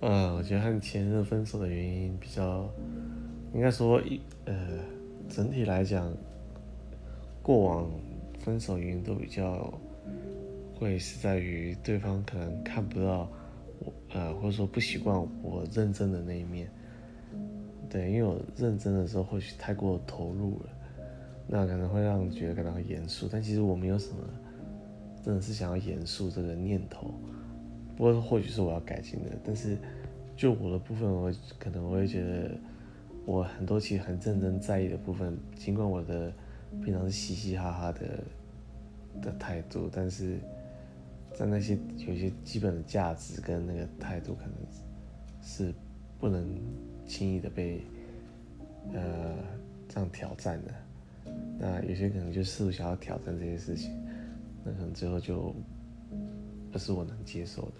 [0.00, 2.66] 呃，我觉得和前任分手的原因比较，
[3.52, 4.78] 应该说一呃，
[5.28, 6.10] 整体来讲，
[7.42, 7.90] 过往
[8.38, 9.72] 分手原因都比较
[10.78, 13.30] 会是在于对方可能看不到
[13.80, 16.70] 我，呃，或者说不习惯我认真的那一面。
[17.90, 20.70] 对，因为我认真的时候或许太过投入了，
[21.46, 24.16] 那可能会让你觉得感到很严肃，但其实我没有什么
[25.22, 27.12] 真的是想要严肃这个念头。
[28.00, 29.76] 不过或许是我要改进的，但是
[30.34, 32.56] 就我的部分，我可能我会觉得
[33.26, 36.32] 我很多其实很认真在意的部分，尽管我的
[36.82, 38.24] 平常是嘻嘻哈哈的
[39.20, 40.38] 的态度，但是
[41.34, 44.54] 在那些有些基本的价值跟那个态度，可能
[45.42, 45.70] 是
[46.18, 46.58] 不能
[47.06, 47.82] 轻易的被
[48.94, 49.36] 呃
[49.90, 50.72] 这样挑战的。
[51.58, 53.92] 那有些可能就试图想要挑战这些事情，
[54.64, 55.54] 那可能最后就
[56.70, 57.72] 不是我能接受的。